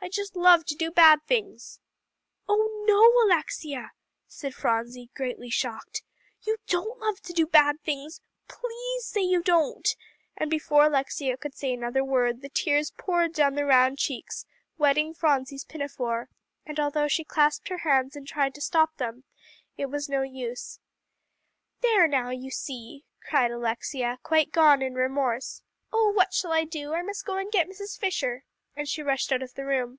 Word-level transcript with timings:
I 0.00 0.08
just 0.08 0.36
love 0.36 0.64
to 0.66 0.76
do 0.76 0.92
bad 0.92 1.24
things." 1.24 1.80
"Oh 2.48 2.84
no, 2.86 3.26
Alexia," 3.26 3.90
said 4.28 4.54
Phronsie 4.54 5.10
greatly 5.14 5.50
shocked, 5.50 6.02
"you 6.46 6.56
don't 6.68 7.00
love 7.00 7.20
to 7.22 7.32
do 7.32 7.46
bad 7.46 7.80
things. 7.82 8.20
Please 8.46 9.04
say 9.04 9.20
you 9.20 9.42
don't;" 9.42 9.86
and 10.36 10.50
before 10.52 10.84
Alexia 10.84 11.36
could 11.36 11.54
say 11.56 11.74
another 11.74 12.04
word, 12.04 12.40
the 12.42 12.48
tears 12.48 12.92
poured 12.96 13.32
down 13.34 13.56
the 13.56 13.64
round 13.66 13.98
cheeks, 13.98 14.46
wetting 14.78 15.14
Phronsie's 15.14 15.64
pinafore. 15.64 16.28
And 16.64 16.78
although 16.78 17.08
she 17.08 17.24
clasped 17.24 17.68
her 17.68 17.78
hands 17.78 18.14
and 18.14 18.26
tried 18.26 18.54
to 18.54 18.60
stop 18.60 18.96
them, 18.96 19.24
it 19.76 19.86
was 19.90 20.08
no 20.08 20.22
use. 20.22 20.78
"There 21.80 22.06
now, 22.06 22.30
you 22.30 22.52
see," 22.52 23.04
cried 23.28 23.50
Alexia, 23.50 24.20
quite 24.22 24.52
gone 24.52 24.80
in 24.80 24.94
remorse. 24.94 25.62
"Oh, 25.92 26.12
what 26.12 26.32
shall 26.32 26.52
I 26.52 26.62
do? 26.64 26.94
I 26.94 27.02
must 27.02 27.26
go 27.26 27.36
and 27.36 27.50
get 27.50 27.68
Mrs. 27.68 27.98
Fisher," 27.98 28.44
and 28.76 28.88
she 28.88 29.02
rushed 29.02 29.32
out 29.32 29.42
of 29.42 29.54
the 29.54 29.64
room. 29.64 29.98